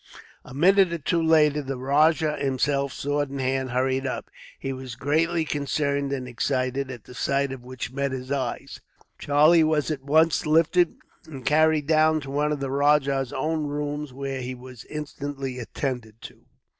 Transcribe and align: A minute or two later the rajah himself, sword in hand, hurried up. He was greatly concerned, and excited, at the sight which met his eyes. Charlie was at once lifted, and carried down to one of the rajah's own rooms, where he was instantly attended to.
A 0.43 0.55
minute 0.55 0.91
or 0.91 0.97
two 0.97 1.21
later 1.21 1.61
the 1.61 1.77
rajah 1.77 2.35
himself, 2.37 2.91
sword 2.91 3.29
in 3.29 3.37
hand, 3.37 3.69
hurried 3.69 4.07
up. 4.07 4.31
He 4.57 4.73
was 4.73 4.95
greatly 4.95 5.45
concerned, 5.45 6.11
and 6.11 6.27
excited, 6.27 6.89
at 6.89 7.03
the 7.03 7.13
sight 7.13 7.51
which 7.59 7.91
met 7.91 8.11
his 8.11 8.31
eyes. 8.31 8.81
Charlie 9.19 9.63
was 9.63 9.91
at 9.91 10.01
once 10.01 10.47
lifted, 10.47 10.95
and 11.27 11.45
carried 11.45 11.85
down 11.85 12.19
to 12.21 12.31
one 12.31 12.51
of 12.51 12.59
the 12.61 12.71
rajah's 12.71 13.31
own 13.31 13.67
rooms, 13.67 14.11
where 14.11 14.41
he 14.41 14.55
was 14.55 14.85
instantly 14.85 15.59
attended 15.59 16.19
to. 16.23 16.45